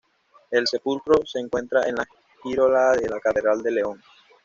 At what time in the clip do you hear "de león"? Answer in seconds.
3.61-4.03